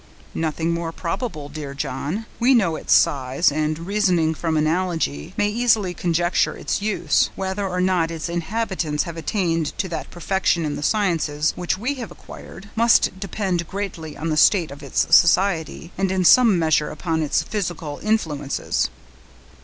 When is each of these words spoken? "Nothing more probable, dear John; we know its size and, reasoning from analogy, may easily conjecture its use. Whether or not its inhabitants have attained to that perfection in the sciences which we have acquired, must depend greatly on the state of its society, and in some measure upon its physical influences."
"Nothing 0.33 0.71
more 0.71 0.91
probable, 0.91 1.47
dear 1.47 1.75
John; 1.75 2.25
we 2.39 2.55
know 2.55 2.75
its 2.75 2.91
size 2.91 3.51
and, 3.51 3.77
reasoning 3.77 4.33
from 4.33 4.57
analogy, 4.57 5.35
may 5.37 5.47
easily 5.47 5.93
conjecture 5.93 6.57
its 6.57 6.81
use. 6.81 7.29
Whether 7.35 7.67
or 7.67 7.79
not 7.79 8.09
its 8.09 8.27
inhabitants 8.27 9.03
have 9.03 9.15
attained 9.15 9.77
to 9.77 9.87
that 9.89 10.09
perfection 10.09 10.65
in 10.65 10.75
the 10.75 10.81
sciences 10.81 11.53
which 11.55 11.77
we 11.77 11.93
have 12.01 12.09
acquired, 12.09 12.71
must 12.75 13.19
depend 13.19 13.67
greatly 13.67 14.17
on 14.17 14.31
the 14.31 14.37
state 14.37 14.71
of 14.71 14.81
its 14.81 15.05
society, 15.15 15.91
and 15.99 16.11
in 16.11 16.25
some 16.25 16.57
measure 16.57 16.89
upon 16.89 17.21
its 17.21 17.43
physical 17.43 17.99
influences." 18.01 18.89